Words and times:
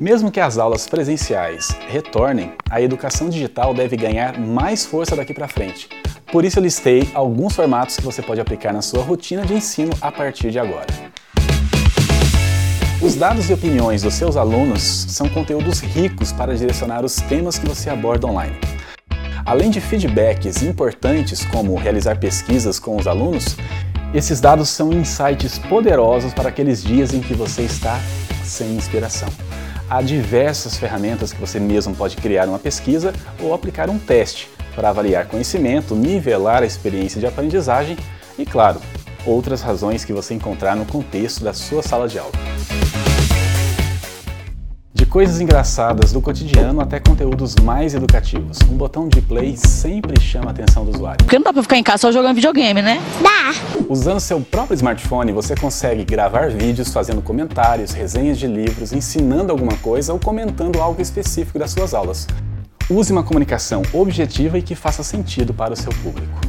Mesmo 0.00 0.30
que 0.30 0.38
as 0.38 0.58
aulas 0.58 0.86
presenciais 0.86 1.70
retornem, 1.88 2.52
a 2.70 2.80
educação 2.80 3.28
digital 3.28 3.74
deve 3.74 3.96
ganhar 3.96 4.38
mais 4.38 4.86
força 4.86 5.16
daqui 5.16 5.34
para 5.34 5.48
frente. 5.48 5.88
Por 6.30 6.44
isso 6.44 6.60
eu 6.60 6.62
listei 6.62 7.10
alguns 7.12 7.56
formatos 7.56 7.96
que 7.96 8.04
você 8.04 8.22
pode 8.22 8.40
aplicar 8.40 8.72
na 8.72 8.80
sua 8.80 9.02
rotina 9.02 9.44
de 9.44 9.54
ensino 9.54 9.92
a 10.00 10.12
partir 10.12 10.52
de 10.52 10.58
agora. 10.60 10.86
Os 13.02 13.16
dados 13.16 13.50
e 13.50 13.52
opiniões 13.52 14.02
dos 14.02 14.14
seus 14.14 14.36
alunos 14.36 14.82
são 14.82 15.28
conteúdos 15.28 15.80
ricos 15.80 16.30
para 16.30 16.54
direcionar 16.54 17.04
os 17.04 17.16
temas 17.16 17.58
que 17.58 17.66
você 17.66 17.90
aborda 17.90 18.28
online. 18.28 18.56
Além 19.44 19.68
de 19.68 19.80
feedbacks 19.80 20.62
importantes, 20.62 21.44
como 21.46 21.74
realizar 21.74 22.20
pesquisas 22.20 22.78
com 22.78 22.96
os 22.96 23.08
alunos, 23.08 23.56
esses 24.14 24.40
dados 24.40 24.68
são 24.68 24.92
insights 24.92 25.58
poderosos 25.58 26.32
para 26.32 26.50
aqueles 26.50 26.84
dias 26.84 27.12
em 27.12 27.20
que 27.20 27.34
você 27.34 27.62
está 27.62 27.98
sem 28.44 28.76
inspiração. 28.76 29.28
Há 29.90 30.02
diversas 30.02 30.76
ferramentas 30.76 31.32
que 31.32 31.40
você 31.40 31.58
mesmo 31.58 31.94
pode 31.94 32.16
criar 32.16 32.46
uma 32.46 32.58
pesquisa 32.58 33.10
ou 33.40 33.54
aplicar 33.54 33.88
um 33.88 33.98
teste 33.98 34.50
para 34.74 34.90
avaliar 34.90 35.26
conhecimento, 35.26 35.96
nivelar 35.96 36.62
a 36.62 36.66
experiência 36.66 37.18
de 37.18 37.26
aprendizagem 37.26 37.96
e, 38.38 38.44
claro, 38.44 38.82
outras 39.24 39.62
razões 39.62 40.04
que 40.04 40.12
você 40.12 40.34
encontrar 40.34 40.76
no 40.76 40.84
contexto 40.84 41.42
da 41.42 41.54
sua 41.54 41.82
sala 41.82 42.06
de 42.06 42.18
aula. 42.18 42.32
Coisas 45.18 45.40
engraçadas 45.40 46.12
do 46.12 46.20
cotidiano 46.20 46.80
até 46.80 47.00
conteúdos 47.00 47.56
mais 47.56 47.92
educativos, 47.92 48.56
um 48.70 48.76
botão 48.76 49.08
de 49.08 49.20
play 49.20 49.56
sempre 49.56 50.20
chama 50.20 50.46
a 50.46 50.50
atenção 50.52 50.84
do 50.84 50.92
usuário. 50.92 51.18
Porque 51.24 51.36
não 51.36 51.42
dá 51.42 51.52
pra 51.52 51.60
ficar 51.60 51.76
em 51.76 51.82
casa 51.82 52.02
só 52.02 52.12
jogando 52.12 52.36
videogame, 52.36 52.80
né? 52.80 53.02
Dá! 53.20 53.52
Usando 53.88 54.20
seu 54.20 54.40
próprio 54.40 54.76
smartphone, 54.76 55.32
você 55.32 55.56
consegue 55.56 56.04
gravar 56.04 56.50
vídeos 56.50 56.92
fazendo 56.92 57.20
comentários, 57.20 57.90
resenhas 57.90 58.38
de 58.38 58.46
livros, 58.46 58.92
ensinando 58.92 59.50
alguma 59.50 59.76
coisa 59.78 60.12
ou 60.12 60.20
comentando 60.20 60.80
algo 60.80 61.02
específico 61.02 61.58
das 61.58 61.72
suas 61.72 61.94
aulas. 61.94 62.28
Use 62.88 63.10
uma 63.10 63.24
comunicação 63.24 63.82
objetiva 63.92 64.56
e 64.56 64.62
que 64.62 64.76
faça 64.76 65.02
sentido 65.02 65.52
para 65.52 65.72
o 65.72 65.76
seu 65.76 65.90
público. 65.94 66.40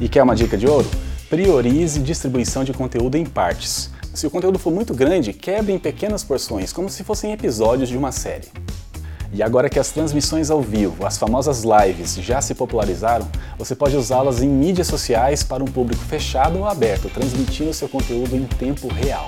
E 0.00 0.08
quer 0.08 0.24
uma 0.24 0.34
dica 0.34 0.58
de 0.58 0.66
ouro? 0.66 0.90
Priorize 1.30 2.00
distribuição 2.00 2.64
de 2.64 2.72
conteúdo 2.72 3.16
em 3.16 3.24
partes. 3.24 3.93
Se 4.14 4.28
o 4.28 4.30
conteúdo 4.30 4.60
for 4.60 4.72
muito 4.72 4.94
grande, 4.94 5.32
quebre 5.32 5.72
em 5.72 5.78
pequenas 5.78 6.22
porções, 6.22 6.72
como 6.72 6.88
se 6.88 7.02
fossem 7.02 7.32
episódios 7.32 7.88
de 7.88 7.96
uma 7.96 8.12
série. 8.12 8.46
E 9.32 9.42
agora 9.42 9.68
que 9.68 9.76
as 9.76 9.90
transmissões 9.90 10.52
ao 10.52 10.62
vivo, 10.62 11.04
as 11.04 11.18
famosas 11.18 11.64
lives, 11.64 12.14
já 12.14 12.40
se 12.40 12.54
popularizaram, 12.54 13.28
você 13.58 13.74
pode 13.74 13.96
usá-las 13.96 14.40
em 14.40 14.48
mídias 14.48 14.86
sociais 14.86 15.42
para 15.42 15.64
um 15.64 15.66
público 15.66 16.00
fechado 16.04 16.60
ou 16.60 16.64
aberto, 16.64 17.10
transmitindo 17.10 17.74
seu 17.74 17.88
conteúdo 17.88 18.36
em 18.36 18.44
tempo 18.44 18.86
real. 18.86 19.26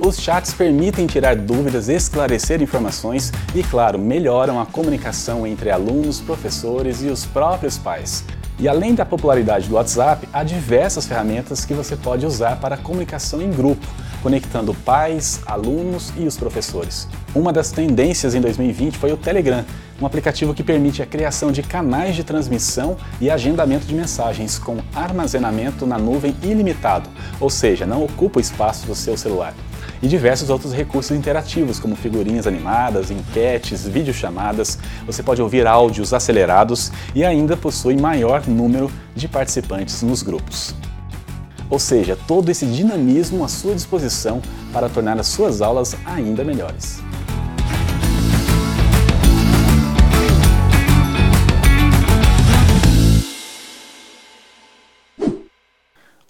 Os 0.00 0.18
chats 0.18 0.54
permitem 0.54 1.06
tirar 1.06 1.36
dúvidas, 1.36 1.90
esclarecer 1.90 2.62
informações 2.62 3.30
e, 3.54 3.62
claro, 3.62 3.98
melhoram 3.98 4.58
a 4.58 4.64
comunicação 4.64 5.46
entre 5.46 5.70
alunos, 5.70 6.22
professores 6.22 7.02
e 7.02 7.08
os 7.08 7.26
próprios 7.26 7.76
pais. 7.76 8.24
E 8.62 8.68
além 8.68 8.94
da 8.94 9.04
popularidade 9.04 9.68
do 9.68 9.74
WhatsApp, 9.74 10.28
há 10.32 10.44
diversas 10.44 11.04
ferramentas 11.04 11.64
que 11.64 11.74
você 11.74 11.96
pode 11.96 12.24
usar 12.24 12.60
para 12.60 12.76
comunicação 12.76 13.42
em 13.42 13.50
grupo, 13.50 13.84
conectando 14.22 14.72
pais, 14.72 15.40
alunos 15.44 16.12
e 16.16 16.24
os 16.28 16.36
professores. 16.36 17.08
Uma 17.34 17.52
das 17.52 17.72
tendências 17.72 18.36
em 18.36 18.40
2020 18.40 18.98
foi 18.98 19.10
o 19.10 19.16
Telegram, 19.16 19.64
um 20.00 20.06
aplicativo 20.06 20.54
que 20.54 20.62
permite 20.62 21.02
a 21.02 21.06
criação 21.06 21.50
de 21.50 21.60
canais 21.60 22.14
de 22.14 22.22
transmissão 22.22 22.96
e 23.20 23.28
agendamento 23.28 23.84
de 23.84 23.96
mensagens 23.96 24.60
com 24.60 24.76
armazenamento 24.94 25.84
na 25.84 25.98
nuvem 25.98 26.36
ilimitado, 26.40 27.10
ou 27.40 27.50
seja, 27.50 27.84
não 27.84 28.04
ocupa 28.04 28.38
o 28.38 28.40
espaço 28.40 28.86
do 28.86 28.94
seu 28.94 29.16
celular 29.16 29.54
e 30.02 30.08
diversos 30.08 30.50
outros 30.50 30.72
recursos 30.72 31.16
interativos, 31.16 31.78
como 31.78 31.94
figurinhas 31.94 32.46
animadas, 32.46 33.10
enquetes, 33.10 33.86
videochamadas. 33.86 34.78
Você 35.06 35.22
pode 35.22 35.40
ouvir 35.40 35.66
áudios 35.66 36.12
acelerados 36.12 36.90
e 37.14 37.24
ainda 37.24 37.56
possui 37.56 37.96
maior 37.96 38.46
número 38.48 38.90
de 39.14 39.28
participantes 39.28 40.02
nos 40.02 40.22
grupos. 40.22 40.74
Ou 41.70 41.78
seja, 41.78 42.18
todo 42.26 42.50
esse 42.50 42.66
dinamismo 42.66 43.44
à 43.44 43.48
sua 43.48 43.74
disposição 43.74 44.42
para 44.72 44.88
tornar 44.88 45.18
as 45.18 45.28
suas 45.28 45.62
aulas 45.62 45.96
ainda 46.04 46.44
melhores. 46.44 47.00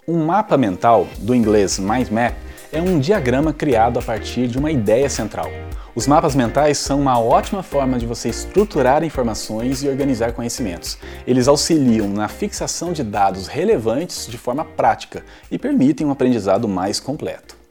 Um 0.07 0.25
mapa 0.25 0.57
mental, 0.57 1.07
do 1.17 1.33
inglês 1.33 1.79
mind 1.79 2.09
map, 2.09 2.35
é 2.73 2.81
um 2.81 2.99
diagrama 2.99 3.53
criado 3.53 3.99
a 3.99 4.01
partir 4.01 4.47
de 4.47 4.57
uma 4.57 4.71
ideia 4.71 5.07
central. 5.07 5.47
Os 5.93 6.07
mapas 6.07 6.33
mentais 6.33 6.79
são 6.79 6.99
uma 6.99 7.19
ótima 7.19 7.61
forma 7.61 7.99
de 7.99 8.05
você 8.07 8.29
estruturar 8.29 9.03
informações 9.03 9.83
e 9.83 9.87
organizar 9.87 10.33
conhecimentos. 10.33 10.97
Eles 11.27 11.47
auxiliam 11.47 12.07
na 12.07 12.27
fixação 12.27 12.91
de 12.91 13.03
dados 13.03 13.45
relevantes 13.45 14.25
de 14.25 14.39
forma 14.39 14.65
prática 14.65 15.23
e 15.51 15.59
permitem 15.59 16.07
um 16.07 16.11
aprendizado 16.11 16.67
mais 16.67 16.99
completo. 16.99 17.62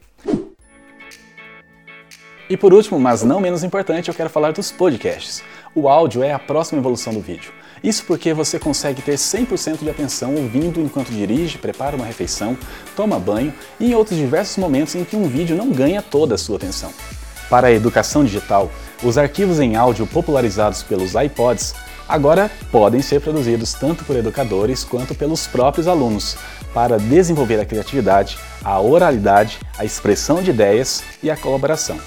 E 2.53 2.57
por 2.57 2.71
último, 2.71 2.99
mas 2.99 3.23
não 3.23 3.39
menos 3.39 3.63
importante, 3.63 4.09
eu 4.09 4.13
quero 4.13 4.29
falar 4.29 4.53
dos 4.53 4.71
podcasts. 4.71 5.41
O 5.73 5.89
áudio 5.89 6.21
é 6.21 6.31
a 6.31 6.37
próxima 6.37 6.79
evolução 6.79 7.11
do 7.11 7.19
vídeo. 7.19 7.51
Isso 7.83 8.05
porque 8.05 8.31
você 8.31 8.59
consegue 8.59 9.01
ter 9.01 9.15
100% 9.15 9.79
de 9.79 9.89
atenção 9.89 10.35
ouvindo 10.35 10.79
enquanto 10.79 11.09
dirige, 11.09 11.57
prepara 11.57 11.95
uma 11.95 12.05
refeição, 12.05 12.55
toma 12.95 13.17
banho 13.17 13.51
e 13.79 13.89
em 13.89 13.95
outros 13.95 14.19
diversos 14.19 14.57
momentos 14.57 14.93
em 14.93 15.03
que 15.03 15.15
um 15.15 15.27
vídeo 15.27 15.55
não 15.55 15.71
ganha 15.71 15.99
toda 15.99 16.35
a 16.35 16.37
sua 16.37 16.57
atenção. 16.57 16.93
Para 17.49 17.69
a 17.69 17.71
educação 17.71 18.23
digital, 18.23 18.69
os 19.01 19.17
arquivos 19.17 19.59
em 19.59 19.75
áudio 19.75 20.05
popularizados 20.05 20.83
pelos 20.83 21.15
iPods 21.15 21.73
agora 22.07 22.51
podem 22.71 23.01
ser 23.01 23.19
produzidos 23.19 23.73
tanto 23.73 24.05
por 24.05 24.15
educadores 24.15 24.83
quanto 24.83 25.15
pelos 25.15 25.47
próprios 25.47 25.87
alunos 25.87 26.37
para 26.71 26.99
desenvolver 26.99 27.59
a 27.59 27.65
criatividade, 27.65 28.37
a 28.63 28.79
oralidade, 28.79 29.59
a 29.75 29.83
expressão 29.83 30.43
de 30.43 30.51
ideias 30.51 31.03
e 31.23 31.31
a 31.31 31.35
colaboração. 31.35 31.97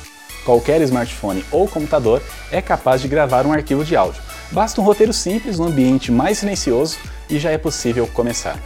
Qualquer 0.46 0.80
smartphone 0.80 1.44
ou 1.50 1.68
computador 1.68 2.22
é 2.50 2.62
capaz 2.62 3.02
de 3.02 3.08
gravar 3.08 3.44
um 3.44 3.52
arquivo 3.52 3.84
de 3.84 3.94
áudio, 3.94 4.22
Basta 4.50 4.80
um 4.80 4.84
roteiro 4.84 5.12
simples, 5.12 5.58
um 5.58 5.64
ambiente 5.64 6.12
mais 6.12 6.38
silencioso 6.38 6.98
e 7.28 7.38
já 7.38 7.50
é 7.50 7.58
possível 7.58 8.06
começar. 8.06 8.56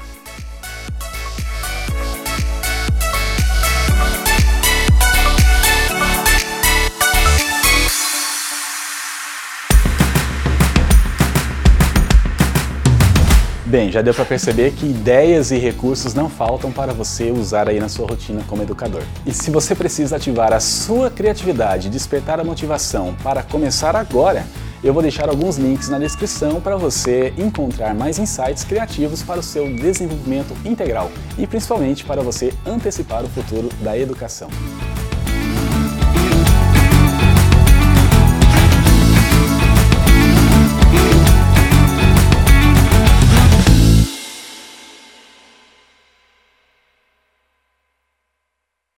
Bem, 13.70 13.92
já 13.92 14.03
deu 14.03 14.12
para 14.12 14.25
perceber 14.25 14.72
que 14.72 14.84
ideias 14.84 15.53
e 15.53 15.56
recursos 15.56 16.12
não 16.12 16.28
faltam 16.28 16.72
para 16.72 16.92
você 16.92 17.31
usar 17.31 17.69
aí 17.69 17.78
na 17.78 17.88
sua 17.88 18.04
rotina 18.04 18.42
como 18.48 18.64
educador. 18.64 19.04
E 19.25 19.32
se 19.32 19.48
você 19.48 19.76
precisa 19.76 20.16
ativar 20.16 20.53
a 20.53 20.58
sua 20.58 21.08
criatividade 21.08 21.86
e 21.86 21.91
despertar 21.91 22.41
a 22.41 22.44
motivação 22.44 23.14
para 23.22 23.44
começar 23.44 23.94
agora, 23.94 24.44
eu 24.82 24.92
vou 24.92 25.00
deixar 25.00 25.28
alguns 25.28 25.56
links 25.56 25.88
na 25.88 26.00
descrição 26.00 26.60
para 26.60 26.75
você 26.75 27.32
encontrar 27.38 27.94
mais 27.94 28.19
insights 28.19 28.64
criativos 28.64 29.22
para 29.22 29.38
o 29.38 29.42
seu 29.42 29.72
desenvolvimento 29.72 30.53
integral 30.64 31.09
e 31.38 31.47
principalmente 31.47 32.04
para 32.04 32.22
você 32.22 32.53
antecipar 32.66 33.25
o 33.25 33.28
futuro 33.28 33.69
da 33.82 33.97
educação. 33.97 34.48